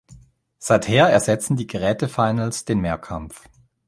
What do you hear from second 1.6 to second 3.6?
Gerätefinals den Mehrkampf.